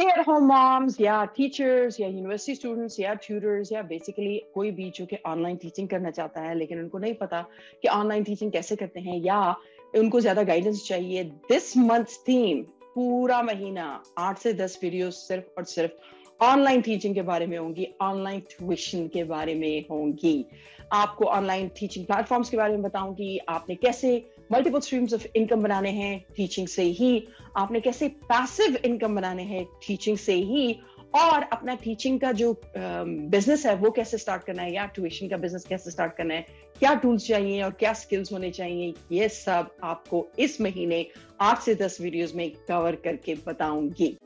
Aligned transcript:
Home 0.00 0.46
moms 0.46 1.00
या 1.00 1.24
teachers 1.24 2.00
या 2.00 2.08
university 2.08 2.54
students 2.54 3.00
या 3.00 3.14
ट्यूटर्स 3.14 3.72
या 3.72 3.82
बेसिकली 3.82 4.36
कोई 4.54 4.70
भी 4.70 4.90
जो 4.90 5.06
कि 5.06 5.16
ऑनलाइन 5.26 5.56
टीचिंग 5.56 5.88
करना 5.88 6.10
चाहता 6.10 6.40
है, 6.40 6.54
लेकिन 6.54 6.80
उनको 6.80 6.98
नहीं 6.98 7.14
पता 7.14 7.42
कि 7.82 7.88
ऑनलाइन 7.88 8.24
टीचिंग 8.24 8.52
कैसे 8.52 8.76
करते 8.76 9.00
हैं, 9.00 9.20
या 9.24 9.56
उनको 9.94 10.20
ज़्यादा 10.20 10.42
गाइडेंस 10.42 10.86
चाहिए। 10.88 11.24
दिस 11.24 11.76
मंथ 11.76 12.04
थीम 12.28 12.62
पूरा 12.94 13.42
महीना, 13.42 14.02
आठ 14.18 14.38
से 14.38 14.52
दस 14.52 14.78
वीडियो 14.82 15.10
सिर्फ़ 15.10 15.58
और 15.58 15.64
सिर्फ़ 15.64 16.44
ऑनलाइन 16.44 16.80
टीचिंग 16.80 17.14
के 17.14 17.22
बारे 17.22 17.46
में 17.46 17.58
होंगी 17.58 17.86
ऑनलाइन 18.02 18.40
ट्यूशन 18.40 19.06
के 19.08 19.24
बारे 19.24 19.54
में 19.54 19.84
होंगी। 19.90 20.46
आपको 20.92 21.24
ऑनलाइन 21.24 21.68
टीचिंग 21.68 22.06
प्लेटफॉर्म्स 22.06 22.50
के 22.50 22.56
बारे 22.56 22.72
में 22.72 22.82
बताऊँगी, 22.82 23.38
आपने 23.48 23.74
कैसे 23.74 24.18
मल्टीपल 24.52 24.80
स्ट्रीम्स 24.80 25.14
ऑफ़ 25.14 25.26
इनकम 25.36 25.62
बनाने 25.62 25.90
हैं 25.92 26.18
टीचिंग 26.36 26.68
से 26.68 26.82
ही 26.92 27.10
आपने 27.56 27.80
कैसे 27.80 28.08
पैसिव 28.28 28.76
इनकम 28.84 29.14
बनाने 29.16 29.42
हैं 29.44 29.64
टीचिंग 29.86 30.16
से 30.18 30.34
ही 30.44 30.72
और 31.14 31.42
अपना 31.42 31.74
टीचिंग 31.74 32.20
का 32.20 32.32
जो 32.32 32.52
बिज़नेस 32.76 33.66
है 33.66 33.74
वो 33.76 33.90
कैसे 33.90 34.18
स्टार्ट 34.18 34.44
करना 34.44 34.62
है 34.62 34.74
या 34.74 34.86
ट्यूशन 34.94 35.28
का 35.28 35.36
बिज़नेस 35.36 35.64
कैसे 35.64 35.90
स्टार्ट 35.90 36.16
करना 36.16 36.34
है 36.34 36.46
क्या 36.80 36.94
टूल्स 36.94 37.26
चाहिए 37.26 37.62
और 37.62 37.70
क्या 37.78 37.92
स्किल्स 37.92 38.32
होने 38.32 38.50
चाहिए 38.50 38.94
ये 39.12 39.28
सब 39.28 39.70
आपको 39.84 40.26
इस 40.38 40.60
महीने 40.60 41.06
आठ 41.40 41.62
से 41.62 41.74
दस 41.74 42.00
वीडियोस 42.00 42.34
में 42.34 42.50
कवर 42.68 42.96
करके 43.04 43.34
बताऊँगी 43.46 44.16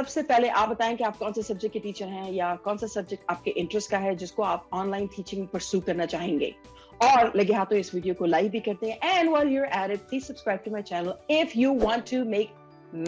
सबसे 0.00 0.22
पहले 0.22 0.48
आप 0.48 0.68
बताएँ 0.68 0.96
कि 0.96 1.04
आप 1.04 1.16
कौन 1.16 1.32
से 1.32 1.42
सब्जेक्ट 1.42 1.72
के 1.72 1.80
टीचर 1.80 2.06
हैं 2.08 2.30
या 2.32 2.54
कौन 2.64 2.76
सा 2.76 2.86
सब्जेक्ट 2.86 3.24
आपके 3.30 3.50
इंटरेस्ट 3.50 3.90
का 3.90 3.98
है 3.98 4.14
जिसको 4.16 4.42
आप 4.42 4.68
ऑनलाइन 4.72 5.06
टीचिंग 5.06 5.46
परसू 5.48 5.80
करना 5.80 6.06
चाहेंगे। 6.06 6.54
और 7.00 7.32
लगे 7.36 7.54
हाथों 7.54 7.78
इस 7.78 7.94
वीडियो 7.94 8.14
को 8.14 8.26
लाइक 8.26 8.50
भी 8.50 8.60
करते 8.60 8.90
हैं। 8.90 9.18
And 9.18 9.30
well 9.34 9.48
you're 9.48 9.66
at 9.66 10.00
please 10.00 10.24
subscribe 10.24 10.60
to 10.64 10.70
my 10.70 10.82
channel 10.82 11.14
if 11.30 11.58
you 11.58 11.74
want 11.78 12.10
to 12.10 12.24
make 12.24 12.54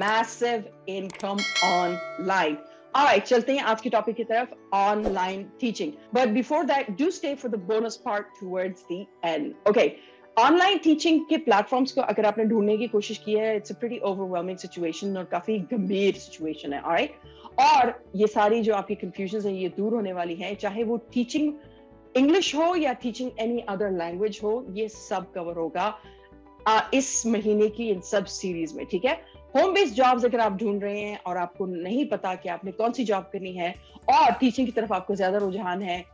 massive 0.03 0.65
income 0.89 1.39
online 1.65 2.57
Alright, 2.97 3.23
चलते 3.23 3.53
हैं 3.53 3.63
आज 3.63 3.81
की 3.81 3.91
टॉपिक 3.91 4.17
की 4.17 4.25
तरफ़ 4.25 4.75
online 4.77 5.43
teaching 5.61 5.93
but 6.15 6.29
before 6.29 6.65
that 6.65 6.91
do 6.99 7.11
stay 7.11 7.35
for 7.35 7.51
the 7.51 7.59
bonus 7.69 7.97
part 8.05 8.27
towards 8.41 8.85
the 8.93 9.05
end 9.25 9.55
okay 9.69 9.87
online 10.37 10.79
teaching 10.79 11.21
के 11.29 11.37
platforms 11.37 11.93
को 11.93 12.01
अगर 12.01 12.27
आपने 12.27 12.45
ढूँढने 12.45 12.77
की 12.79 12.87
कोशिश 12.89 13.19
की 13.19 13.33
है 13.33 13.57
it's 13.57 13.71
a 13.71 13.75
pretty 13.75 13.99
overwhelming 13.99 14.59
situation 14.59 15.17
और 15.17 15.25
काफ़ी 15.25 15.59
गंभीर 15.73 16.15
सिचुएशन 16.15 16.73
है 16.73 16.81
ऑलराइट 16.81 17.19
और 17.61 17.93
ये 18.17 18.27
सारी 18.27 18.61
जो 18.63 18.75
आपकी 18.75 18.95
कंफ्यूजन 18.95 19.47
है 19.49 19.55
ये 19.57 19.69
दूर 19.69 19.95
होने 19.95 20.13
वाली 20.13 20.35
है 20.35 20.55
चाहे 20.55 20.85
वो 20.85 20.97
टीचिंग 21.15 21.53
इंग्लिश 22.17 22.55
हो 22.55 22.75
या 22.77 22.93
टीचिंग 22.93 23.31
एनी 23.41 23.61
अदर 23.69 23.91
लैंग्वेज 23.91 24.41
हो 24.43 24.55
ये 24.71 24.89
सब 24.89 25.31
कवर 25.33 25.57
होगा 25.57 25.99
आ, 26.69 26.81
इस 26.95 27.27
महीने 27.27 27.69
की 27.69 27.89
इन 27.91 28.01
सब 28.01 28.25
सीरीज़ 28.25 28.75
में 28.77 28.85
ठीक 28.87 29.05
है? 29.05 29.13
होम 29.57 29.73
बेस्ड 29.75 29.95
जॉब्स 29.95 30.25
अगर 30.25 30.41
आप 30.41 30.57
ढूंढ 30.57 30.83
रहे 30.83 31.01
हैं 31.01 31.19
और 31.27 31.37
आपको 31.37 31.67
नहीं 31.67 32.09
पता 32.09 32.35
कि 32.35 32.49
आपने 32.49 32.73
कौन 32.73 32.93
सी 32.93 33.05
जॉब 33.05 33.29
करनी 33.33 33.53
है 33.53 33.75
और 34.11 34.33
टीचिंग 34.33 34.67
की 34.67 34.73
तरफ़ 34.73 34.93
आपको 34.95 35.15
ज़्यादा 35.15 35.39
रुझान 35.39 35.83
है 35.83 36.05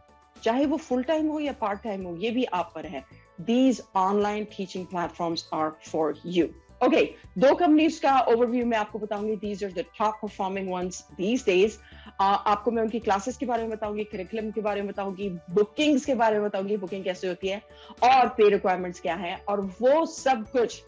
चाहे 0.43 0.67
वो 0.67 0.77
फुल 0.77 1.03
टाइम 1.03 1.29
हो 1.29 1.41
या 1.41 1.53
पार्ट 1.61 1.83
टाइम 1.83 2.05
हो 2.05 2.17
ये 2.17 2.31
भी 2.31 2.45
आप 2.45 2.73
पर 2.75 2.87
है। 2.87 3.05
These 3.47 3.81
online 3.95 4.47
teaching 4.47 4.87
platforms 4.87 5.45
are 5.53 5.77
for 5.81 6.15
you. 6.25 6.49
Okay, 6.83 7.07
दो 7.39 7.55
कंपनीज़ 7.55 8.01
का 8.03 8.19
ओवरव्यू 8.21 8.67
मैं 8.67 8.79
आपको 8.79 8.99
बताऊँगी. 8.99 9.37
These 9.37 9.65
are 9.65 9.73
the 9.73 9.85
top 9.99 10.19
performing 10.23 10.71
ones 10.73 11.07
these 11.17 11.45
days 11.47 11.77
आपको 12.21 12.71
मैं 12.71 12.83
उनकी 12.83 12.99
क्लासेस 12.99 13.37
के 13.37 13.47
बारे 13.47 13.63
में 13.63 13.71
बताऊँगी 13.71 14.05
करिकुलम 14.05 14.51
के 14.51 14.61
बारे 14.61 14.83
में 14.83 14.91
बताऊँगी 14.91 15.29
बुकिंग्स 15.51 16.05
के 16.05 16.15
बारे 16.15 16.39
में 16.39 16.49
बताऊँगी 16.49 16.77
बुकिंग 16.77 17.05
कैसे 17.05 17.29
होती 17.29 17.49
है 17.49 17.63
और 18.03 18.29
पे 18.29 18.49
रिक्वायरमेंट्स 18.49 19.01
क्या 19.01 19.15
है 19.15 19.37
और 19.49 19.61
वो 19.81 20.07
सब 20.07 20.51
कुछ 20.51 20.83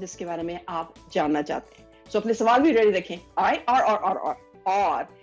जिसके 0.00 0.24
बारे 0.24 0.42
में 0.42 0.60
आप 0.68 0.94
जानना 1.12 1.42
चाहते 1.42 1.82
हैं. 1.82 1.88
सो 2.06 2.10
so, 2.10 2.16
अपने 2.16 2.34
सवाल 2.34 2.62
भी 2.62 2.72
रेडी 2.72 2.98
रखें. 2.98 3.16
और 3.38 3.56
और 3.68 3.82
और 3.82 3.98
और 3.98 4.16
और, 4.16 4.36
और 4.66 5.15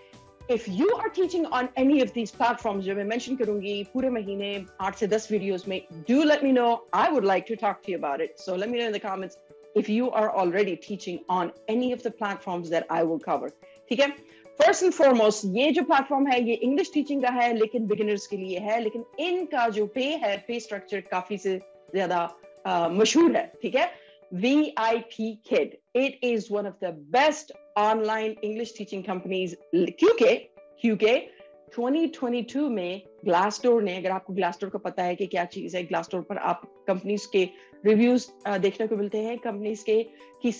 if 0.48 0.66
you 0.66 0.88
are 0.94 1.08
teaching 1.10 1.44
on 1.46 1.68
any 1.76 2.00
of 2.02 2.12
these 2.12 2.30
platforms 2.30 2.84
जो 2.84 2.94
मैं 2.94 3.04
mention 3.08 3.38
करूंगी 3.38 3.82
पूरे 3.92 4.10
महीने 4.10 4.52
आठ 4.80 4.96
से 4.96 5.06
दस 5.06 5.28
videos 5.32 5.66
में 5.68 5.80
do 6.10 6.24
let 6.24 6.42
me 6.42 6.52
know 6.52 6.70
I 6.92 7.10
would 7.12 7.24
like 7.24 7.46
to 7.46 7.56
talk 7.56 7.82
to 7.82 7.92
you 7.92 7.98
about 7.98 8.20
it 8.20 8.40
so 8.40 8.56
let 8.56 8.70
me 8.70 8.78
know 8.78 8.86
in 8.86 8.92
the 8.92 9.00
comments 9.00 9.38
if 9.74 9.88
you 9.88 10.10
are 10.10 10.30
already 10.42 10.76
teaching 10.76 11.20
on 11.28 11.52
any 11.68 11.92
of 11.92 12.02
the 12.02 12.10
platforms 12.10 12.70
that 12.70 12.86
I 12.90 13.02
will 13.10 13.20
cover 13.30 13.52
ठीक 13.90 14.00
है 14.00 14.08
first 14.60 14.82
and 14.82 14.92
foremost 14.92 15.44
ये 15.56 15.70
जो 15.72 15.82
platform 15.82 16.26
है 16.26 16.42
ये 16.48 16.54
English 16.54 16.90
teaching 16.94 17.22
का 17.22 17.30
है 17.30 17.52
लेकिन 17.58 17.86
beginners 17.86 18.26
के 18.26 18.36
लिए 18.36 18.58
है 18.60 18.80
लेकिन 18.80 19.04
इनका 19.26 19.68
जो 19.76 19.86
पे 19.94 20.04
है 20.24 20.36
पे 20.48 20.58
स्ट्रक्चर 20.60 21.00
काफी 21.10 21.38
से 21.38 21.56
ज्यादा 21.94 22.18
मशहूर 22.98 23.36
है 23.36 23.46
ठीक 23.62 23.74
है 23.74 23.90
VIP 24.33 25.43
Kid. 25.43 25.77
It 25.93 26.17
is 26.23 26.49
one 26.49 26.65
of 26.65 26.79
the 26.79 26.91
best 26.91 27.51
online 27.75 28.35
English 28.41 28.71
teaching 28.71 29.03
companies. 29.03 29.55
क्योंकि 29.73 30.35
क्योंकि 30.81 31.29
2022 31.75 32.69
में 32.69 33.01
ग्लासडोर 33.25 33.83
ने, 33.83 33.97
अगर 33.97 34.11
आपको 34.11 34.33
ग्लासडोर 34.33 34.69
का 34.69 34.79
पता 34.79 35.03
है 35.03 35.15
कि 35.15 35.25
क्या 35.25 35.45
चीज़ 35.45 35.77
है 35.77 35.83
ग्लासडोर 35.83 36.21
पर 36.21 36.37
आप 36.37 36.61
कंपनीज़ 36.87 37.27
के 37.33 37.43
रिव्यूज़ 37.85 38.27
देखने 38.61 38.87
को 38.87 38.95
मिलते 38.95 39.17
हैं 39.17 39.37
कंपनीज़ 39.37 39.83
के 39.85 40.01
की 40.45 40.51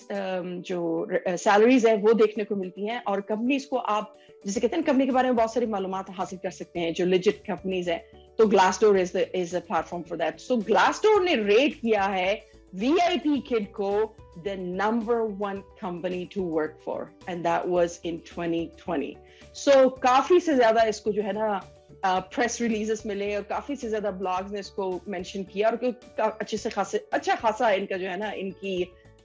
जो 0.70 1.08
सैलरीज 1.28 1.86
है, 1.86 1.98
वो 1.98 2.14
देखने 2.14 2.44
को 2.44 2.56
मिलती 2.56 2.86
हैं 2.86 3.04
और 3.04 3.22
कंपनीज़ 3.22 3.68
को 3.68 3.78
आप, 3.78 4.16
जैसे 4.46 4.60
कहते 4.60 4.76
हैं 4.76 4.86
कंपनी 4.86 5.06
के 5.06 5.12
बारे 5.12 5.28
में 5.28 5.36
बहुत 5.36 5.54
सारी 5.54 5.66
मालूम 5.66 5.96
हासिल 5.96 6.40
कर 6.44 6.52
सकते 6.52 6.80
हैं, 6.80 6.94
जो 6.94 7.06
लिजिट 7.06 7.44
कंपनीज़ 7.48 7.90
है। 7.90 7.98
तो 8.38 8.48
Glassdoor 8.48 9.00
is 9.00 9.18
is 9.18 9.56
a 9.58 9.60
platform 9.60 10.04
for 10.04 10.18
that 10.18 10.40
so 10.40 10.58
Glassdoor 10.58 11.22
ने 11.24 11.36
रेट 11.36 11.74
किया 11.74 12.04
है 12.04 12.53
VIP 12.74 13.46
Kid 13.46 13.72
Co. 13.72 14.14
the 14.42 14.56
number 14.58 15.26
one 15.26 15.64
company 15.80 16.26
to 16.28 16.42
work 16.42 16.82
for, 16.82 17.12
and 17.28 17.46
that 17.46 17.68
was 17.68 18.00
in 18.04 18.20
2020. 18.22 19.18
So 19.54 19.90
काफ़ी 20.04 20.40
से 20.40 20.56
ज़्यादा 20.56 20.84
इसको 20.84 21.12
जो 21.12 21.22
है 21.24 21.34
ना 21.34 21.62
प्रेस 22.06 22.62
रिलीजेस 22.62 23.06
मिले 23.06 23.36
और 23.36 23.44
काफ़ी 23.50 23.76
से 23.76 23.90
ज़्यादा 23.90 24.12
ब्लॉग्स 24.12 24.52
ने 24.52 24.60
इसको 24.60 24.90
मेंशन 25.08 25.44
किया 25.44 25.70
और 25.70 25.80
अच्छे 26.22 26.58
से 26.58 26.70
खासे 26.70 27.06
अच्छा 27.14 27.36
खासा 27.36 27.70
इनका 27.72 27.98
जो 27.98 28.08
है 28.10 28.18
ना 28.20 28.32
इनकी 28.32 28.76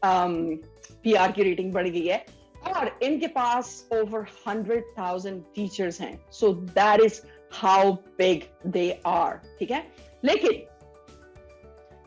पीआर 0.02 1.32
की 1.32 1.42
रेटिंग 1.42 1.72
बढ़ 1.72 1.88
गई 1.88 2.06
है 2.06 2.24
और 2.68 2.98
इनके 3.02 3.26
पास 3.34 3.88
ओवर 3.92 4.26
हंड्रेड 4.46 4.84
थाउज़ेंड 4.98 5.42
टीचर्स 5.54 6.00
हैं 6.00 6.18
so 6.32 6.52
that 6.78 7.00
is 7.00 7.20
how 7.52 7.92
big 8.18 8.42
they 8.72 8.90
are 9.06 9.40
ठीक 9.58 9.70
है 9.70 9.86
लेकिन 10.24 10.62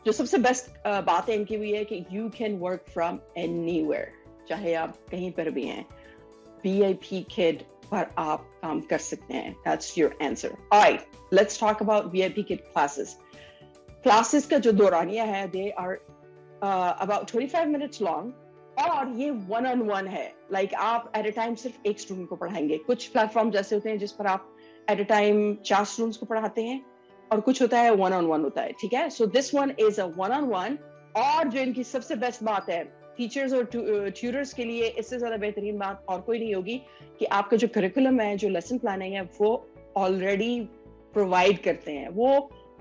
जो 0.06 0.12
सबसे 0.12 0.38
बेस्ट 0.38 0.70
बात 1.06 1.28
है 1.28 1.34
इनकी 1.34 1.56
हुई 1.56 1.72
है 1.72 1.84
कि 1.84 2.04
you 2.12 2.28
can 2.28 2.58
work 2.58 2.84
from 2.88 3.18
any 3.38 3.82
चाहे 4.48 4.74
आप 4.74 4.96
कहीं 5.10 5.30
पर 5.32 5.50
भी 5.50 5.66
हैं। 5.66 5.84
बी 6.62 6.82
आई 6.82 6.94
पी 6.94 7.20
किड 7.30 7.62
पर 7.90 8.06
आप 8.18 8.46
काम 8.62 8.80
कर 8.80 8.98
सकते 8.98 9.34
हैं। 9.34 9.52
That's 9.64 9.96
your 9.98 10.16
answer 10.22 10.56
alright 10.72 11.34
let's 11.34 11.60
talk 11.60 11.82
about 11.82 12.12
V 12.12 12.22
I 12.22 12.28
P 12.28 12.42
kid 12.42 12.60
classes 12.62 13.16
classes 14.04 14.46
का 14.46 14.58
जो 14.58 14.72
दौरानिया 14.72 15.24
है 15.24 15.46
they 15.50 15.68
are 15.70 15.94
about 16.62 17.30
twenty 17.30 17.52
five 17.52 17.68
minutes 17.68 18.02
long 18.02 18.78
और 18.80 19.12
ये 19.16 19.30
वन 19.30 19.66
ऑन 19.66 19.80
वन 19.82 20.06
है। 20.06 20.32
लाइक 20.52 20.70
like, 20.70 20.80
आप 20.80 21.12
एट 21.16 21.26
अ 21.26 21.30
टाइम 21.30 21.54
सिर्फ़ 21.54 21.88
एक 21.88 22.00
स्टूडेंट 22.00 22.28
को 22.28 22.36
पढ़ाएँगे। 22.36 22.78
कुछ 22.78 23.06
प्लेटफॉर्म 23.06 23.50
जैसे 23.50 23.74
होते 23.74 23.90
हैं 23.90 23.98
जिस 23.98 24.12
पर 24.12 24.26
आप 24.26 24.54
एट 24.90 25.00
अ 25.00 25.04
टाइम 25.04 25.54
चार 25.66 25.84
स्टूडेंट्स 25.84 26.18
को 26.18 26.26
पढ़ाते 26.26 26.62
हैं। 26.62 26.80
और 27.32 27.40
कुछ 27.40 27.62
होता 27.62 27.80
है 27.80 27.90
वन 27.90 28.12
ऑन 28.12 28.26
वन 28.26 28.42
होता 28.42 28.62
है 28.62 28.72
ठीक 28.80 28.92
है? 28.92 29.08
So 29.10 29.26
this 29.26 29.54
one 29.54 29.74
is 29.80 30.00
a 30.00 30.04
one 30.16 30.32
on 30.32 30.44
one 30.48 30.78
और 31.16 31.48
जो 31.48 31.60
इनकी 31.60 31.84
सबसे 31.84 32.16
बेस्ट 32.16 32.42
बात 32.44 32.70
है 32.70 32.82
टीचर्स 33.16 33.52
और 33.52 33.64
ट्यूटर्स 33.64 34.50
uh, 34.50 34.56
के 34.56 34.64
लिए 34.64 34.86
इससे 34.88 35.18
ज़्यादा 35.18 35.36
बेहतरीन 35.36 35.78
बात 35.78 36.04
और 36.08 36.20
कोई 36.20 36.38
नहीं 36.38 36.54
होगी 36.54 36.76
कि 37.18 37.24
आपका 37.38 37.56
जो 37.56 37.68
करिकुलम 37.68 38.20
है 38.20 38.36
जो 38.36 38.48
लेसन 38.48 38.78
प्लानिंग 38.78 39.14
है 39.14 39.22
वो 39.40 39.50
ऑलरेडी 39.96 40.60
प्रोवाइड 41.14 41.62
करते 41.62 41.92
हैं। 41.92 42.08
वो 42.08 42.28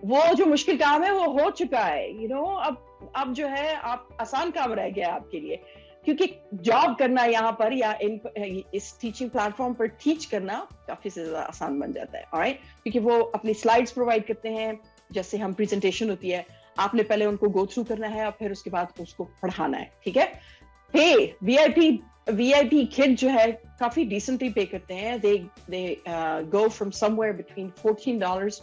वो 0.03 0.22
जो 0.35 0.45
मुश्किल 0.45 0.78
काम 0.78 1.03
है 1.03 1.12
वो 1.13 1.25
हो 1.31 1.50
चुका 1.51 1.79
है 1.79 2.12
यू 2.12 2.19
you 2.19 2.29
नो 2.29 2.41
know, 2.41 2.62
अब 2.68 3.12
अब 3.16 3.33
जो 3.33 3.47
है 3.47 3.75
आप 3.75 4.18
आसान 4.22 4.51
काम 4.51 4.73
रह 4.73 4.89
गया 4.89 5.09
आपके 5.13 5.39
लिए। 5.39 5.62
क्योंकि 6.06 6.27
जॉब 6.53 6.95
करना 7.00 7.24
यहाँ 7.25 7.51
पर 7.59 7.74
या 7.74 7.94
इन, 8.01 8.19
इस 8.74 8.95
टीचिंग 9.01 9.30
प्लेटफॉर्म 9.30 9.74
पर 9.74 9.88
टीच 10.03 10.25
करना 10.25 10.56
काफ़ी 10.88 11.09
से 11.09 11.24
ज़्यादा 11.24 11.42
आसान 11.42 11.80
बन 11.80 11.92
जाता 11.94 12.18
है 12.18 12.24
राइट 12.36 12.59
क्योंकि 12.83 13.00
वो 13.00 13.19
अपनी 13.19 13.53
स्लाइड्स 13.53 13.92
प्रोवाइड 13.92 14.25
करते 14.27 14.50
हैं, 14.50 14.80
जैसे 15.13 15.38
हम 15.38 15.53
प्रेजेंटेशन 15.53 16.09
होती 16.09 16.30
है, 16.30 16.45
आपने 16.80 17.03
पहले 17.03 17.25
उनको 17.25 17.50
गो 17.50 17.65
थ्रू 17.65 17.83
करना 17.83 18.07
है 18.07 18.25
और 18.25 18.31
फिर 18.39 18.51
उसके 18.51 18.69
बाद 18.69 19.01
उसको 19.01 19.24
पढ़ाना 19.42 19.77
है, 19.77 19.92
ठीक 20.03 20.18
है? 20.18 20.25
Pay 20.94 21.36
V 21.44 21.57
I 21.57 21.69
P 21.69 21.89
V 22.30 22.51
I 22.54 22.63
P 22.69 22.86
kid 22.95 23.15
जो 23.18 23.30
है 23.30 23.51
काफ़ी 23.80 24.06
डिसेंटली 24.06 24.50
पे 24.50 24.65
करते 24.65 24.94
हैं 24.94 25.19
they 25.19 25.38
they 25.69 25.83
go 26.07 26.68
from 26.69 26.89
somewhere 26.92 27.33
between 27.33 27.69
fourteen 27.81 28.19
dollars 28.19 28.62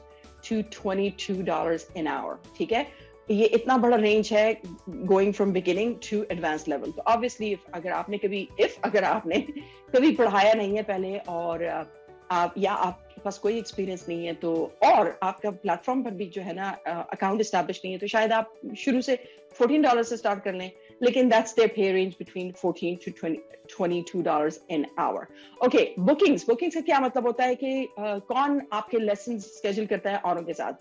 to 0.48 0.60
twenty 0.72 1.10
two 1.26 1.42
dollars 1.42 1.88
in 1.96 2.06
hour 2.08 2.38
ठीक 2.56 2.72
है? 2.72 2.86
ये 3.30 3.46
इतना 3.46 3.76
बड़ा 3.76 3.96
रेंज 3.96 4.32
है 4.32 4.60
going 4.88 5.32
from 5.34 5.52
beginning 5.52 5.94
to 6.10 6.24
advance 6.30 6.68
level 6.68 6.90
तो 6.90 7.02
ऑब्वियसली 7.02 7.58
अगर 7.74 7.90
आपने 7.90 8.18
कभी 8.18 8.48
इफ़ 8.60 8.78
अगर 8.84 9.04
आपने 9.04 9.40
कभी 9.96 10.12
पढ़ाया 10.12 10.54
नहीं 10.54 10.76
है 10.76 10.82
पहले 10.82 11.18
और 11.18 11.86
आप 12.30 12.54
या 12.58 12.72
आपके 12.72 13.20
पास 13.20 13.38
कोई 13.38 13.58
एक्सपीरियंस 13.58 14.06
नहीं 14.08 14.26
है 14.26 14.34
तो 14.34 14.72
और 14.84 15.20
आपका 15.22 15.50
प्लेटफॉर्म 15.50 16.02
पर 16.02 16.10
भी 16.10 16.26
जो 16.26 16.42
है 16.42 16.54
ना 16.54 16.70
अकाउंट 16.86 17.40
इस्टेब्लिश 17.40 17.80
नहीं 17.84 17.92
है 17.94 18.00
तो 18.00 18.06
शायद 18.06 18.32
आप 18.32 18.52
शुरू 18.78 19.00
से 19.00 19.16
फोर्टीन 19.58 19.82
डॉलर 19.82 20.02
से 20.02 20.16
स्टार्ट 20.16 20.44
कर 20.44 20.54
लें 20.54 20.70
लेकिन 21.02 21.28
that's 21.28 21.56
their 21.56 21.68
pay 21.68 21.92
range 21.92 22.12
between 22.18 22.52
fourteen 22.52 22.96
to 22.96 23.10
twenty 23.10 24.04
two 24.12 24.22
dollar 24.22 24.52
in 24.70 24.86
hour 24.98 25.26
okay 25.66 25.94
bookings 25.98 26.46
bookings 26.46 26.74
का 26.74 26.80
क्या 26.80 27.00
मतलब 27.00 27.26
होता 27.26 27.44
है 27.44 27.54
कि 27.54 27.88
uh, 28.00 28.20
कौन 28.20 28.62
आपके 28.72 28.98
लेसन 28.98 29.38
स्केड्यूल 29.38 29.86
करता 29.86 30.10
है 30.10 30.18
औरों 30.18 30.42
के 30.42 30.52
साथ? 30.52 30.72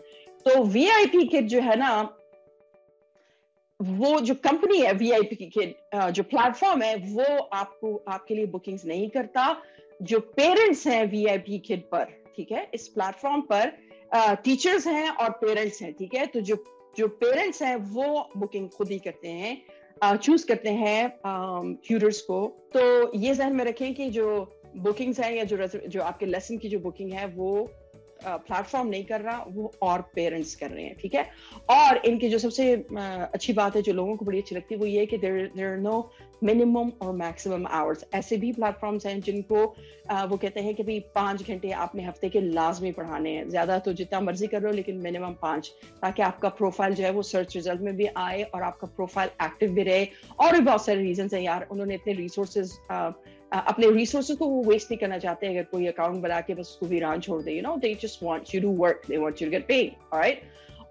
तो 0.46 0.64
वी 0.64 0.88
आई 0.90 1.06
पी 1.06 1.28
किट 1.28 1.46
जो 1.46 1.62
है 1.62 1.76
ना 1.80 2.14
वो 3.80 4.20
जो 4.20 4.34
कंपनी 4.36 4.80
है 4.80 4.92
वी 4.94 5.06
वीआईपी 5.06 5.36
की 5.36 5.46
किट 5.46 5.76
जो 6.12 6.24
प्लेटफॉर्म 6.24 6.82
है, 6.82 6.96
वो 6.96 7.24
आपको, 7.54 8.04
आपके 8.08 8.36
लिए 8.36 8.46
बुकिंग्स 8.46 8.86
नहीं 8.86 9.10
करता। 9.10 9.46
जो 10.02 10.20
पेरेंट्स 10.20 10.86
हैं 10.88 11.06
वीआईपी 11.12 11.60
किड 11.60 11.82
पर, 11.82 12.06
ठीक 12.36 12.52
है, 12.52 12.70
इस 12.74 12.88
प्लेटफॉर्म 12.88 13.42
पर 13.42 13.72
टीचर्स 14.44 14.88
हैं 14.88 15.10
और 15.10 15.30
पेरेंट्स 15.30 15.82
हैं, 15.82 15.94
ठीक 15.94 16.16
है? 16.16 16.26
तो 16.26 16.42
जो 16.42 16.64
जो 16.98 17.08
पेरेंट्स 17.08 17.62
हैं, 17.62 17.76
वो 17.76 18.30
बुकिंग 18.38 18.70
खुद 18.70 18.92
ही 18.92 19.00
करते 19.00 19.30
हैं 19.30 20.18
चूज़ 20.18 20.46
करते 20.48 20.70
हैं 20.70 21.10
ट्यूटर्स 21.86 22.22
को। 22.22 22.46
तो 22.74 23.18
ये 23.18 23.34
जहन 23.34 23.56
में 23.56 23.64
रखें 23.66 23.94
कि 23.94 24.10
जो 24.10 24.28
बुकिंग्स 24.78 25.20
हैं 25.20 25.34
या 25.34 25.44
जो 25.44 25.68
जो 25.68 26.02
आपके 26.02 26.26
लेसन 26.26 26.58
की 26.58 26.70
जो 26.70 26.80
बुकिंग 26.80 27.12
है, 27.14 27.26
वो 27.28 27.70
प्लेटफॉर्म 28.24 28.88
नहीं 28.88 29.04
कर 29.06 29.22
रहा, 29.22 29.44
वो 29.48 29.72
और 29.82 30.02
पेरेंट्स 30.16 30.56
कर 30.56 30.70
रहे 30.70 30.84
हैं, 30.84 30.96
ठीक 31.02 31.14
है? 31.16 31.30
और 31.70 31.98
इनकी 32.06 32.30
जो 32.30 32.38
सबसे 32.40 32.74
अच्छी 32.94 33.54
बात 33.54 33.76
है, 33.76 33.82
जो 33.82 33.94
लोगों 33.94 34.16
को 34.18 34.26
बड़ी 34.26 34.40
अच्छी 34.40 34.56
लगती 34.56 34.76
है, 34.76 34.80
वो 34.80 34.86
ये 34.86 35.06
कि 35.06 35.18
देर 35.18 35.52
देर 35.56 35.78
नो 35.80 36.10
मिनिमम 36.44 36.92
और 37.02 37.14
मैक्सिमम 37.16 37.66
आवर्स 37.68 38.04
ऐसे 38.14 38.38
भी 38.38 38.52
प्लेटफॉर्म्स 38.54 39.06
हैं 39.06 39.20
जिनको 39.22 39.64
वो 40.26 40.38
कहते 40.38 40.62
हैं 40.62 40.74
कि 40.76 40.84
भाई 40.84 41.00
पाँच 41.16 41.42
घंटे 41.44 41.72
आपने 41.78 42.04
हफ़्ते 42.06 42.30
के 42.30 42.42
लाजमी 42.42 42.92
पढ़ाने 42.92 43.32
हैं। 43.32 43.48
ज़्यादा 43.50 43.78
तो 43.80 43.94
जितना 43.94 44.20
मर्ज़ी 44.22 44.48
कर 44.48 44.62
रहे 44.62 44.72
हो 44.72 44.76
लेकिन 44.76 44.98
मिनिमम 45.02 45.34
पाँच, 45.42 45.72
ताकि 46.02 46.22
आपका 46.22 46.50
प्रोफ़ाइल 46.52 46.94
जो 46.96 47.04
है 47.04 47.12
वो 47.12 47.22
सर्च 47.24 47.56
रिज़ल्ट 47.56 47.82
में 47.82 47.96
भी 47.96 48.08
आए 48.18 48.44
और 48.44 48.64
आपका 48.64 48.88
प्रोफ़ाइल 48.88 49.30
एक्टिव 49.44 49.72
भी 49.72 49.84
रहे। 49.84 50.08
और 50.40 50.54
भी 50.54 50.60
बहुत 50.62 50.86
सारे 50.86 51.02
रीजन 51.02 51.30
है 51.34 51.44
यार, 51.44 51.68
उन्होंने 51.72 51.96
इतने 51.96 52.14
रिसोर्सेज 52.14 52.78
अपने 53.52 53.90
रिसोर्सेज 53.92 54.38
को 54.38 54.46
वो 54.48 54.64
वेस्ट 54.64 54.92
नहीं 54.92 55.00
करना 55.00 55.18
चाहते, 55.18 55.48
अगर 55.48 55.64
कोई 55.72 55.88
अकाउंट 55.88 56.22
बना 56.22 56.40
के 56.42 56.54
बस 56.54 56.70
उसको 56.72 56.86
वीरान 56.86 57.22
छोड़ 57.22 57.42
दे 57.42 57.52
you 57.52 57.62
know 57.62 57.76
they 57.78 57.94
just 58.04 58.24
want 58.24 58.56
you 58.56 58.62
to 58.62 58.72
work 58.78 59.02
they 59.10 59.18
want 59.18 59.42
you 59.42 59.48
to 59.48 59.52
get 59.52 59.68
paid 59.68 59.92
alright 60.14 60.42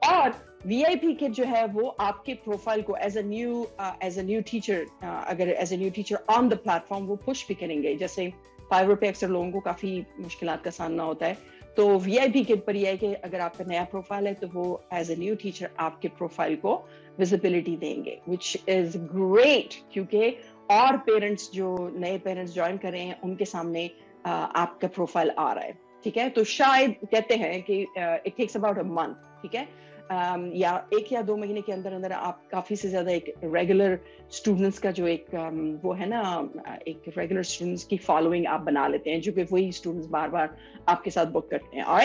और 0.08 0.34
वीआईपी 0.66 1.12
किट 1.14 1.32
जो 1.32 1.44
है 1.44 1.66
वो 1.66 1.88
आपके 2.00 2.34
प्रोफ़ाइल 2.44 2.82
को 2.82 2.96
as 2.96 3.18
a 3.18 3.22
new 3.24 3.66
as 4.04 4.18
a 4.18 4.22
new 4.22 4.40
teacher 4.50 4.86
अगर 5.04 5.48
as 5.48 5.72
a 5.72 5.76
new 5.76 5.90
teacher 5.96 6.18
on 6.30 6.48
the 6.48 6.54
platform 6.58 7.04
वो 7.06 7.16
push 7.26 7.46
भी 7.48 7.54
करेंगे। 7.54 7.94
जैसे 7.96 8.30
फाइवर 8.70 8.94
पे 8.94 9.08
अक्सर 9.08 9.28
लोगों 9.28 9.50
को 9.50 9.60
काफ़ी 9.60 10.04
मुश्किल 10.20 10.54
का 10.64 10.70
सामना 10.70 11.02
होता 11.02 11.26
है। 11.26 11.54
तो 11.76 11.86
वी 11.98 12.16
आई 12.16 12.28
पी 12.30 12.42
किट 12.44 12.64
पर 12.64 12.76
यह 12.76 12.88
है 12.88 12.96
कि 12.96 13.12
अगर 13.14 13.40
आपका 13.40 13.64
नया 13.64 13.84
प्रोफ़ाइल 13.84 14.26
है 14.26 14.34
तो 14.34 14.46
वो 14.48 14.64
एज 14.94 15.10
अ 15.10 15.14
न्यू 15.18 15.34
टीचर 15.42 15.70
आपके 15.78 16.08
प्रोफ़ाइल 16.18 16.56
को 16.56 16.74
विजिबिलिटी 17.18 17.76
देंगे 17.76 18.18
विच 18.28 18.56
इज़ 18.68 18.96
ग्रेट 19.12 19.74
क्योंकि 19.92 20.28
और 20.70 20.96
पेरेंट्स 20.96 21.50
जो 21.52 21.92
नए 21.96 22.18
पेरेंट्स 22.18 22.54
ज्वाइन 22.54 22.76
कर 22.76 22.92
रहे 22.92 23.02
हैं 23.02 23.20
उनके 23.20 23.44
सामने 23.44 23.90
आपका 24.26 24.88
प्रोफ़ाइल 24.88 25.30
आ 25.30 25.52
रहा 25.52 25.64
है 25.64 25.78
ठीक 26.04 26.16
है? 26.16 26.30
तो 26.30 26.44
शायद 26.44 26.94
कहते 27.04 27.34
हैं 27.34 27.62
कि 27.62 27.86
it 28.26 28.36
takes 28.36 28.56
about 28.56 28.78
a 28.78 28.82
month 28.82 29.14
ठीक 29.42 29.54
है? 29.54 29.86
Um, 30.06 30.50
या 30.54 30.88
एक 30.94 31.12
या 31.12 31.22
दो 31.22 31.36
महीने 31.36 31.60
के 31.60 31.72
अंदर 31.72 31.92
अंदर 31.92 32.12
आप 32.12 32.48
काफ़ी 32.50 32.76
से 32.76 32.88
ज़्यादा 32.88 33.10
एक 33.10 33.34
रेगुलर 33.44 33.98
स्टूडेंट्स 34.30 34.78
का 34.78 34.90
जो 34.90 35.06
एक 35.06 35.26
um, 35.26 35.84
वो 35.84 35.92
है 35.92 36.06
ना 36.08 36.48
एक 36.88 37.02
रेगुलर 37.18 37.42
स्टूडेंट्स 37.42 37.84
की 37.84 37.96
फॉलोइंग 37.96 38.46
आप 38.46 38.60
बना 38.60 38.88
लेते 38.88 39.10
हैं 39.10 39.20
जो 39.20 39.32
कि 39.32 39.42
वही 39.42 39.72
स्टूडेंट्स 39.72 40.08
बार 40.08 40.28
बार 40.28 40.56
आपके 40.88 41.10
साथ 41.10 41.26
बुक 41.26 41.50
करते 41.50 41.76
हैं 41.76 41.84
और 41.84 42.02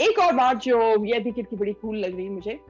एक 0.00 0.18
और 0.18 0.32
बात 0.32 0.56
जो 0.56 1.04
ये 1.04 1.20
भी 1.20 1.32
की 1.32 1.56
बड़ी 1.56 1.72
कूल 1.72 1.96
लग 1.96 2.16
रही 2.16 2.24
है 2.24 2.30
मुझे 2.30 2.60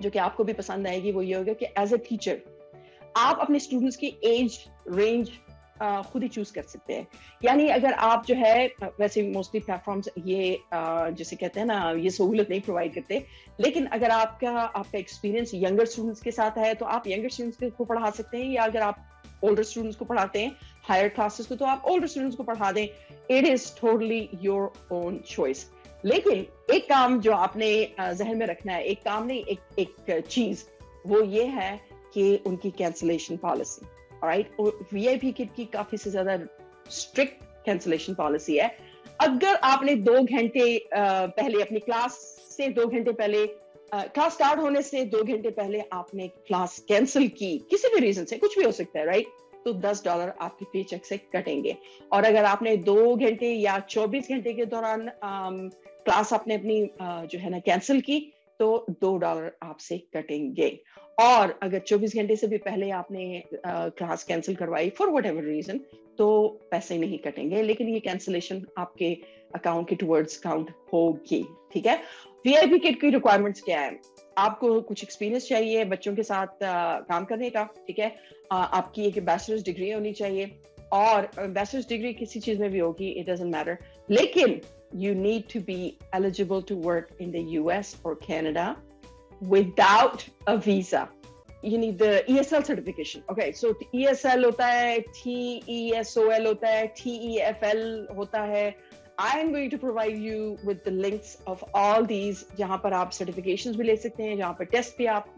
जो 0.00 0.10
कि 0.10 0.18
आपको 0.18 0.44
भी 0.44 0.52
पसंद 0.52 0.86
आएगी 0.86 1.12
वो 1.12 1.22
ये 1.22 1.34
होगा 1.34 1.52
कि 1.52 1.66
एज 1.78 1.94
अ 1.94 1.96
टीचर 1.96 2.40
आप 3.16 3.38
अपने 3.40 3.58
स्टूडेंट्स 3.58 3.96
की 3.96 4.06
एज 4.24 4.64
रेंज 4.88 5.30
खुद 6.12 6.22
ही 6.22 6.28
चूज़ 6.28 6.52
कर 6.54 6.62
सकते 6.62 6.94
हैं। 6.94 7.06
यानी 7.42 7.68
अगर 7.68 7.92
आप 7.92 8.24
जो 8.26 8.34
है, 8.34 8.66
वैसे 8.98 9.22
मोस्टली 9.24 9.60
प्लेटफॉर्म्स 9.60 10.08
ये 10.18 10.58
जैसे 10.74 11.36
कहते 11.36 11.60
हैं 11.60 11.66
ना, 11.66 11.90
ये 11.92 12.10
सहूलत 12.10 12.50
नहीं 12.50 12.60
प्रोवाइड 12.60 12.94
करते। 12.94 13.24
लेकिन 13.60 13.86
अगर 13.88 14.10
आपका 14.10 14.50
आपका 14.50 14.98
एक्सपीरियंस 14.98 15.50
यंगर 15.54 15.86
स्टूडेंट्स 15.86 16.22
के 16.22 16.30
साथ 16.30 16.58
है 16.58 16.74
तो 16.74 16.86
आप 16.86 17.08
यंगर 17.08 17.28
स्टूडेंट्स 17.28 17.76
को 17.78 17.84
पढ़ा 17.84 18.10
सकते 18.10 18.38
हैं, 18.38 18.50
या 18.50 18.64
अगर 18.64 18.80
आप 18.80 19.08
ओल्डर 19.44 19.62
स्टूडेंट्स 19.62 19.98
को 19.98 20.04
पढ़ाते 20.04 20.42
हैं 20.42 20.56
हायर 20.84 21.08
क्लासेस 21.08 21.46
को 21.46 21.56
तो 21.56 21.64
आप 21.64 21.84
ओल्डर 21.86 22.06
स्टूडेंट्स 22.06 22.36
को 22.36 22.42
पढ़ा 22.42 22.72
दें। 22.72 22.84
It 22.84 23.44
is 23.44 23.70
totally 23.80 24.28
your 24.42 24.72
own 24.92 25.18
choice 25.28 25.66
लेकिन 26.04 26.46
एक 26.74 26.88
काम 26.88 27.20
जो 27.20 27.32
आपने 27.32 27.72
जहन 28.00 28.36
में 28.36 28.46
रखना 28.46 28.72
है, 28.72 28.84
एक 28.84 29.02
काम 29.04 29.26
नहीं, 29.26 29.44
एक 29.44 29.60
एक 29.78 30.20
चीज़, 30.20 30.64
वो 31.06 31.22
ये 31.22 31.44
है 31.46 31.80
कि 32.14 32.36
उनकी 32.46 32.70
cancellation 32.78 33.36
policy 33.36 33.86
right 34.24 34.56
VIP 34.92 35.32
kit 35.32 35.54
की 35.56 35.64
काफ़ी 35.72 35.98
से 35.98 36.10
ज़्यादा 36.10 36.38
स्ट्रिक्ट 36.90 37.42
कैंसिलेशन 37.66 38.14
पॉलिसी 38.14 38.56
है। 38.56 38.70
अगर 39.20 39.54
आपने 39.64 39.94
दो 39.96 40.12
घंटे 40.14 40.64
पहले 40.94 41.62
अपनी 41.62 41.80
क्लास 41.80 42.12
से, 42.56 42.68
दो 42.68 42.86
घंटे 42.86 43.12
पहले 43.12 43.46
क्लास 43.94 44.32
स्टार्ट 44.32 44.60
होने 44.60 44.82
से 44.82 45.04
दो 45.04 45.22
घंटे 45.22 45.50
पहले 45.50 45.80
आपने 45.92 46.28
क्लास 46.28 46.78
कैंसिल 46.88 47.28
की, 47.28 47.56
किसी 47.70 47.88
भी 47.88 48.00
रीजन 48.00 48.24
से, 48.24 48.36
कुछ 48.38 48.58
भी 48.58 48.64
हो 48.64 48.72
सकता 48.72 48.98
है 48.98 49.06
राइट 49.06 49.26
तो 49.64 49.72
दस 49.80 50.02
डॉलर 50.04 50.32
आपके 50.40 50.64
पे 50.64 50.82
चेक 50.84 51.04
से 51.06 51.16
कटेंगे। 51.34 51.76
और 52.12 52.24
अगर 52.24 52.44
आपने 52.44 52.76
दो 52.78 53.14
घंटे 53.16 53.52
या 53.52 53.78
चौबीस 53.80 54.28
घंटे 54.30 54.52
के 54.52 54.64
दौरान 54.66 55.10
क्लास 55.24 56.32
आपने 56.32 56.54
अपनी 56.54 56.80
जो 57.26 57.38
है 57.38 57.50
ना 57.50 57.58
कैंसिल 57.60 58.00
की 58.00 58.18
तो 58.62 58.86
दो 59.00 59.16
डॉलर 59.18 59.52
आपसे 59.62 59.98
कटेंगे। 60.14 60.68
और 61.20 61.58
अगर 61.62 61.78
24 61.78 62.14
घंटे 62.16 62.36
से 62.36 62.46
भी 62.46 62.58
पहले 62.58 62.90
आपने 62.90 63.42
क्लास 63.66 64.24
कैंसिल 64.24 64.56
करवाई 64.56 64.90
फॉर 64.90 65.10
वट 65.10 65.26
एवर 65.26 65.44
रीजन 65.44 65.80
तो 66.18 66.26
पैसे 66.70 66.98
नहीं 66.98 67.18
कटेंगे। 67.18 67.62
लेकिन 67.62 67.88
ये 67.88 68.00
कैंसिलेशन 68.00 68.64
आपके 68.78 69.16
अकाउंट 69.54 69.88
के 69.88 69.94
टुवर्ड्स 69.94 70.36
काउंट 70.38 70.70
होगी 70.92 71.44
ठीक 71.72 71.86
है? 71.86 71.96
वीआईपी 72.44 72.78
किट 72.78 73.00
की 73.00 73.10
रिक्वायरमेंट्स 73.10 73.62
क्या 73.62 73.80
है? 73.80 73.98
आपको 74.38 74.80
कुछ 74.80 75.02
एक्सपीरियंस 75.02 75.48
चाहिए 75.48 75.84
बच्चों 75.84 76.14
के 76.16 76.22
साथ 76.22 76.62
आ, 76.62 77.00
काम 77.00 77.24
करने 77.24 77.50
का 77.50 77.64
ठीक 77.86 77.98
है? 77.98 78.14
आ, 78.52 78.56
आपकी 78.56 79.06
एक 79.06 79.24
बैचलर्स 79.24 79.62
डिग्री 79.62 79.90
होनी 79.90 80.12
चाहिए। 80.12 80.50
और 80.92 81.30
बैचलर्स 81.38 81.88
डिग्री 81.88 82.12
किसी 82.14 82.40
चीज़ 82.40 82.60
में 82.60 82.70
भी 82.70 82.78
होगी 82.78 83.08
इट 83.10 83.30
डजेंट 83.30 83.54
मैटर 83.54 83.78
लेकिन 84.10 84.60
you 84.93 85.13
need 85.13 85.49
to 85.49 85.59
be 85.59 85.97
eligible 86.13 86.61
to 86.61 86.75
work 86.75 87.11
in 87.19 87.31
the 87.31 87.41
US 87.61 87.97
or 88.03 88.15
Canada 88.15 88.77
without 89.41 90.27
a 90.47 90.57
visa. 90.57 91.09
You 91.63 91.77
need 91.77 91.97
the 91.97 92.23
ESL 92.27 92.65
certification. 92.65 93.23
Okay, 93.29 93.51
so 93.51 93.75
ESL 93.93 94.43
hota 94.43 94.63
hai, 94.63 95.05
TESOL 95.13 96.45
hota 96.45 96.67
hai, 96.67 96.91
TEFL 96.95 98.15
hota 98.15 98.37
hai. 98.37 98.75
I 99.19 99.39
am 99.39 99.51
going 99.51 99.71
to 99.71 99.79
provide 99.79 100.15
you 100.15 100.59
with 100.63 100.83
the 100.83 100.91
links 100.91 101.37
of 101.47 101.63
all 101.73 102.05
these 102.05 102.45
जहाँ 102.57 102.77
पर 102.83 102.93
आप 102.93 103.11
certifications 103.11 103.75
भी 103.75 103.83
ले 103.83 103.95
सकते 103.97 104.23
हैं 104.23 104.37
जहाँ 104.37 104.53
पर 104.59 104.65
test 104.75 104.97
भी 104.97 105.05
आप 105.05 105.33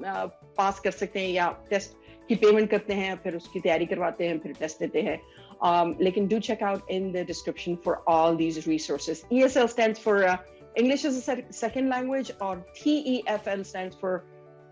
पास 0.57 0.79
कर 0.79 0.91
सकते 0.91 1.19
हैं 1.19 1.29
या 1.33 1.47
test 1.69 1.95
की 2.27 2.35
payment 2.35 2.69
करते 2.71 2.93
हैं 2.93 3.15
फिर 3.23 3.35
उसकी 3.35 3.59
तैयारी 3.59 3.85
करवाते 3.85 4.27
हैं 4.27 4.39
फिर 4.39 4.53
test 4.55 4.79
देते 4.79 5.01
हैं 5.01 5.17
um, 5.61 5.95
लेकिन 5.99 6.27
do 6.27 6.39
check 6.39 6.61
out 6.61 6.83
in 6.89 7.11
the 7.11 7.23
description 7.23 7.77
for 7.77 8.01
all 8.07 8.35
these 8.35 8.65
resources. 8.67 9.25
ESL 9.31 9.69
stands 9.69 9.99
for 9.99 10.25
uh, 10.25 10.37
English 10.75 11.05
as 11.05 11.17
a 11.27 11.43
second 11.51 11.89
language, 11.89 12.31
or 12.39 12.63
TEFL 12.75 13.65
stands 13.65 13.95
for 13.95 14.23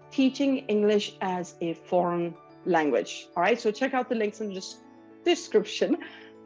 Teaching 0.09 0.59
English 0.69 1.17
as 1.21 1.55
a 1.61 1.73
Foreign 1.73 2.33
Language. 2.65 3.27
All 3.35 3.43
right, 3.43 3.59
so 3.59 3.71
check 3.71 3.93
out 3.93 4.07
the 4.07 4.15
links 4.15 4.39
in 4.39 4.53
the 4.53 4.63
description 5.25 5.97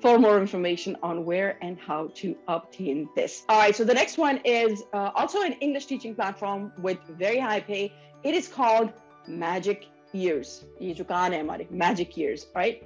for 0.02 0.18
more 0.18 0.40
information 0.40 0.98
on 1.04 1.26
where 1.26 1.58
and 1.62 1.80
how 1.80 2.08
to 2.16 2.36
obtain 2.48 3.08
this. 3.16 3.44
All 3.50 3.60
right, 3.60 3.76
so 3.76 3.84
the 3.84 3.94
next 3.94 4.18
one 4.18 4.38
is 4.44 4.82
uh, 4.94 5.12
also 5.14 5.44
an 5.44 5.54
English 5.54 5.86
teaching 5.86 6.16
platform 6.16 6.72
with 6.82 6.98
very 7.20 7.40
high 7.40 7.60
pay. 7.60 7.94
It 8.24 8.34
is 8.34 8.48
called 8.48 8.92
Magic 9.28 9.86
Years. 10.12 10.64
ये 10.82 10.94
जो 10.96 11.04
कान 11.06 11.34
है 11.34 11.44
हमारे 11.44 11.70
Magic 11.72 12.18
Years, 12.18 12.48
right? 12.56 12.84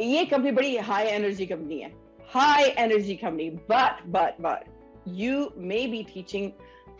ये 0.00 0.24
company 0.24 0.50
बड़ी 0.52 0.76
high 0.78 1.06
energy 1.06 1.46
company 1.46 1.78
है। 1.80 1.92
High 2.30 2.64
energy 2.78 3.14
company 3.16 3.48
but 3.70 4.02
but 4.06 4.40
but 4.40 4.64
you 5.18 5.48
may 5.58 5.86
be 5.86 6.02
teaching 6.14 6.50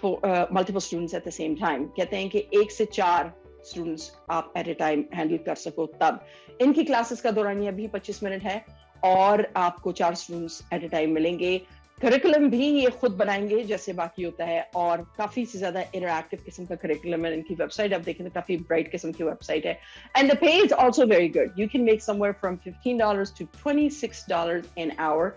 for 0.03 0.49
multiple 0.53 0.81
students 0.81 1.15
at 1.15 1.27
the 1.27 1.31
same 1.31 1.55
time 1.57 1.85
कहते 1.97 2.17
हैं 2.17 2.29
कि 2.29 2.39
एक 2.61 2.71
से 2.73 2.85
चार 2.85 3.33
स्टूडेंट्स 3.67 4.11
आप 4.31 4.53
एट 4.57 4.69
ए 4.69 4.75
टाइम 4.75 5.05
हैंडल 5.15 5.37
कर 5.47 5.55
सको 5.55 5.87
तब। 6.01 6.21
इनकी 6.63 6.85
क्लासेस 6.85 7.21
का 7.21 7.31
दौरान 7.31 7.63
ये 7.63 7.69
अभी 7.69 7.89
25 7.89 8.23
मिनट 8.25 8.43
है 8.43 8.65
और 9.05 9.47
आपको 9.57 9.93
चार 9.93 10.15
स्टूडेंट्स 10.15 10.63
एट 10.75 10.85
ए 10.85 10.89
टाइम 10.89 11.13
मिलेंगे। 11.15 11.61
करिकुलम 12.03 12.49
भी 12.51 12.67
ये 12.69 12.91
खुद 12.91 13.13
बनाएँगे, 13.13 13.63
जैसे 13.65 13.93
बाकी 13.93 14.23
होता 14.23 14.45
है, 14.45 14.71
और 14.77 15.03
काफ़ी 15.19 15.45
से 15.47 15.59
ज़्यादा 15.59 15.81
इंटरक्टिव 15.81 16.41
किस्म 16.45 16.65
का 16.65 16.75
करिकुलम 16.75 17.27
है, 17.27 17.33
इनकी 17.35 17.55
वेबसाइट 17.55 17.95
आप 17.95 18.01
देखें 18.01 18.27
तो 18.27 18.33
काफ़ी 18.35 18.57
ब्राइट 18.57 18.91
किस्म 18.91 19.13
की 19.13 19.25
वेबसाइट 19.25 19.67
है। 19.67 19.79
And 20.17 20.33
the 20.33 20.37
pay 20.37 20.53
is 20.59 20.75
also 20.75 21.07
very 21.07 21.29
good 21.29 21.61
you 21.61 21.69
can 21.69 21.83
make 21.83 22.03
somewhere 22.03 22.33
from 22.33 22.57
15 22.57 22.99
dollars 22.99 23.35
to 23.39 23.47
26 23.67 24.29
dollars 24.29 24.67
an 24.79 24.93
hour 24.99 25.37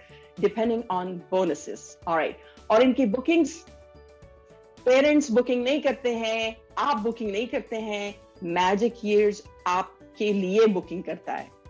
on 0.89 1.09
bonuses. 1.31 1.81
All 2.07 2.31
और 2.71 2.83
इनकी 2.83 3.05
bookings 3.05 3.49
पेरेंट्स 4.85 5.31
बुकिंग 5.31 5.63
नहीं 5.63 5.81
करते 5.81 6.13
हैं, 6.15 6.55
आप 6.77 6.97
बुकिंग 6.97 7.31
नहीं 7.31 7.47
करते 7.47 7.75
हैं 7.75 8.15
मैजिक 8.43 8.93
ईयर्स 9.05 9.43
आपके 9.67 10.31
लिए 10.33 10.65
बुकिंग 10.67 11.03
करता 11.03 11.33
है। 11.33 11.60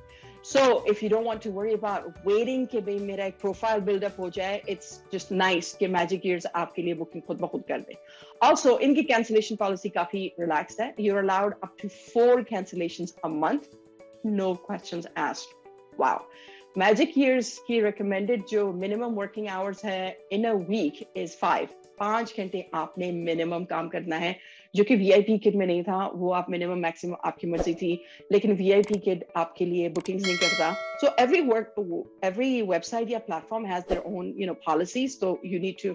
So 0.45 0.62
if 0.89 1.03
you 1.03 1.10
don't 1.10 1.25
want 1.25 1.43
to 1.43 1.51
worry 1.51 1.74
about 1.74 2.27
waiting 2.27 2.65
के 2.67 2.79
भाई 2.81 2.98
मेरा 3.00 3.25
एक 3.25 3.38
प्रोफ़ाइल 3.41 3.81
बिल्डअप 3.81 4.19
हो 4.19 4.29
जाए 4.29 4.62
इट्स 4.69 5.01
जस्ट 5.13 5.31
नाइस 5.31 5.74
कि 5.74 5.88
मैजिक 5.88 6.25
ईयर्स 6.25 6.45
आपके 6.55 6.81
लिए 6.81 6.93
बुकिंग 6.93 7.24
खुद 7.24 7.41
ब 7.41 7.48
खुद 7.48 7.63
कर 7.67 7.79
दे। 7.79 7.98
ऑल्सो 8.43 8.77
इनकी 8.79 9.03
कैंसिलेशन 9.03 9.55
पॉलिसी 9.55 9.89
काफ़ी 9.89 10.25
रिलैक्स्ड 10.39 10.81
है। 10.81 10.93
You're 11.00 11.17
allowed 11.17 11.53
up 11.63 11.75
to 11.81 11.88
four 11.88 12.41
cancellation 12.43 13.05
a 13.25 13.27
month 13.27 13.69
no 14.25 14.53
question 14.65 15.03
asked 15.17 16.00
wow 16.00 16.25
Magic 16.77 17.17
Years 17.17 17.57
की 17.67 17.79
रिकमेंडेड 17.81 18.43
जो 18.50 18.71
मिनिमम 18.74 19.15
वर्किंग 19.15 19.48
आवर्स 19.50 19.86
है 19.86 20.17
in 20.31 20.45
a 20.45 20.53
week 20.69 21.05
is 21.17 21.36
five 21.38 21.67
पाँच 22.00 22.33
घंटे 22.38 22.69
आपने 22.74 23.12
मिनिमम 23.12 23.63
काम 23.63 23.88
करना 23.89 24.15
है। 24.15 24.36
जो 24.73 24.83
कि 24.83 24.95
वीआईपी 24.95 25.37
किट 25.37 25.55
में 25.55 25.65
नहीं 25.65 25.83
था, 25.83 26.05
वो 26.07 26.31
आप 26.31 26.49
मिनिमम 26.49 26.77
मैक्सिमम 26.79 27.15
आपकी 27.25 27.47
मर्ज़ी 27.47 27.73
थी, 27.73 28.01
लेकिन 28.31 28.53
वीआईपी 28.55 28.97
किट 28.99 29.25
आपके 29.37 29.65
लिए 29.65 29.89
बुकिंग्स 29.89 30.23
नहीं 30.23 30.37
करता। 30.37 30.75
So 31.01 31.15
every 31.19 31.41
work 31.43 31.73
every 32.25 32.61
website 32.63 33.09
या 33.11 33.19
platform 33.21 33.65
has 33.65 33.83
their 33.89 34.01
own 34.07 34.33
you 34.37 34.47
know 34.47 34.53
policies 34.67 35.19
तो 35.21 35.39
you 35.45 35.59
need 35.59 35.81
to 35.83 35.89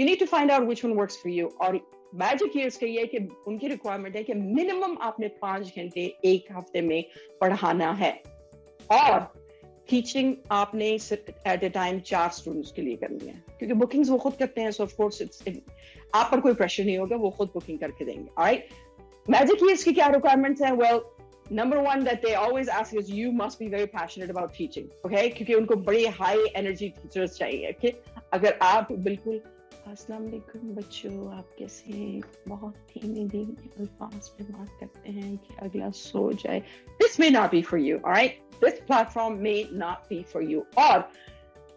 you 0.00 0.06
need 0.06 0.18
to 0.18 0.26
find 0.26 0.52
out 0.52 0.66
which 0.66 0.84
one 0.84 0.92
works 0.92 1.22
for 1.22 1.32
you 1.32 1.46
और 1.60 1.80
मैजिक 2.14 2.56
ईयर्स 2.56 2.76
का 2.76 2.86
ये 2.86 3.00
है 3.00 3.06
कि 3.06 3.18
उनकी 3.46 3.68
रिक्वायरमेंट 3.68 4.16
है 4.16 4.22
कि 4.24 4.34
मिनिमम 4.34 4.96
आपने 5.02 5.28
पाँच 5.42 5.72
घंटे 5.76 6.04
एक 6.24 6.52
हफ़्ते 6.52 6.80
में 6.82 7.02
पढ़ाना 7.40 7.92
है। 7.94 8.12
और 8.90 9.32
टीचिंग 9.90 10.34
आपने 10.52 10.86
एट 10.94 11.62
ए 11.64 11.68
टाइम 11.68 11.98
चार 12.06 12.30
स्टूडेंट्स 12.32 12.70
के 12.72 12.82
लिए 12.82 12.96
करनी 12.96 13.26
है, 13.26 13.34
क्योंकि 13.58 13.74
बुकिंग्स 13.74 14.08
वो 14.10 14.16
खुद 14.18 14.34
करते 14.38 14.60
हैं 14.60 14.70
सो 14.70 14.82
ऑफ़ 14.82 14.96
कोर्स 14.96 15.20
इट्स 15.22 15.42
आप 16.14 16.28
पर 16.32 16.40
कोई 16.40 16.54
प्रेशर 16.54 16.84
नहीं 16.84 16.98
होगा, 16.98 17.16
वो 17.16 17.30
खुद 17.30 17.50
बुकिंग 17.54 17.78
करके 17.78 18.04
देंगे 18.04 18.30
राइट 18.38 18.68
मैजिक 19.30 19.58
ईयर्स 19.62 19.84
की 19.84 19.92
क्या 19.92 20.06
रिक्वायरमेंट्स 20.06 20.62
हैं? 20.62 20.72
Well 20.72 21.00
number 21.52 21.76
one 21.82 22.00
that 22.04 22.22
they 22.22 22.34
always 22.34 22.68
ask 22.68 22.94
is 22.94 23.10
you 23.10 23.32
must 23.32 23.58
be 23.58 23.66
very 23.68 23.86
passionate 23.86 24.30
about 24.30 24.54
teaching, 24.54 24.86
okay? 25.06 25.36
क्योंकि 25.36 25.54
उनको 25.54 25.76
बड़ी 25.76 26.06
हाई 26.06 26.38
एनर्जी 26.56 26.88
टीचर्स 26.88 27.36
चाहिए, 27.38 27.72
okay? 27.72 27.94
अगर 28.32 28.58
आप 28.62 28.92
बिल्कुल 28.92 29.40
वालेकुम 29.88 30.60
बच्चों, 30.60 31.36
आप 31.36 31.48
कैसे 31.58 32.20
बहुत 32.48 32.74
धीमे 32.74 33.28
धीमे 33.28 33.68
अल्फाज 33.80 34.30
में 34.40 34.52
बात 34.52 34.68
करते 34.80 35.12
हैं 35.12 35.36
कि 35.36 35.54
अगला 35.62 35.90
सो 35.90 36.32
जाए? 36.32 36.60
This 36.88 37.20
may 37.20 37.30
not 37.30 37.50
be 37.50 37.62
for 37.62 37.80
you 37.80 37.96
alright 37.96 38.40
this 38.64 38.72
platform 38.72 39.34
may 39.34 39.68
not 39.72 40.08
be 40.08 40.22
for 40.22 40.42
you 40.42 40.66
और 40.78 41.10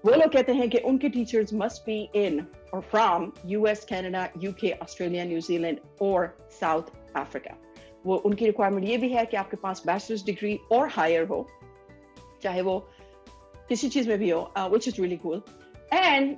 वो 0.05 0.11
लोग 0.11 0.31
कहते 0.33 0.53
हैं 0.53 0.69
कि 0.69 0.77
उनके 0.89 1.09
टीचर्स 1.09 1.53
मस्ट 1.53 1.81
बी 1.85 1.97
इन 2.15 2.45
और 2.73 2.81
from 2.91 3.31
US 3.45 3.85
Canada 3.85 4.27
UK 4.43 4.71
Australia 4.83 5.25
New Zealand 5.25 5.79
और 6.01 6.37
साउथ 6.59 6.91
अफ्रीका 7.17 7.55
वो 8.05 8.15
उनकी 8.25 8.45
रिक्वायरमेंट 8.45 8.87
ये 8.87 8.97
भी 8.97 9.09
है 9.13 9.25
कि 9.25 9.37
आपके 9.37 9.57
पास 9.63 9.83
बैचलर्स 9.85 10.23
डिग्री 10.25 10.59
और 10.71 10.87
हायर 10.89 11.25
हो, 11.27 11.47
चाहे 12.43 12.61
वो 12.61 12.77
किसी 13.69 13.89
चीज़ 13.89 14.07
में 14.09 14.17
भी 14.19 14.29
हो 14.29 14.69
which 14.71 14.87
is 14.87 15.01
really 15.01 15.17
cool 15.17 15.41
and 15.93 16.35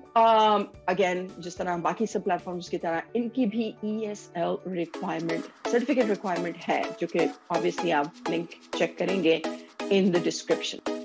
again 0.89 1.27
जिस 1.39 1.57
तरह 1.57 1.77
बाकी 1.77 2.05
सब 2.07 2.23
प्लेटफॉर्म्स 2.23 2.69
की 2.69 2.77
तरह, 2.77 3.01
इनकी 3.15 3.45
भी 3.45 3.67
E 3.85 4.05
S 4.05 4.31
L 4.37 4.57
requirement 4.67 5.43
certificate 5.67 6.09
requirement 6.09 6.57
है, 6.57 6.81
जो 6.99 7.07
कि 7.07 7.29
ऑब्वियसली 7.51 7.91
आप 7.91 8.13
लिंक 8.29 8.49
चेक 8.77 8.97
करेंगे 8.97 9.41
इन 9.91 10.11
द 10.11 10.23
डिस्क्रिप्शन 10.23 11.00